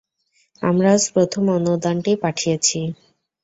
[0.61, 2.79] আমরা আজ প্রথম অনুদানটি পাঠিয়েছি।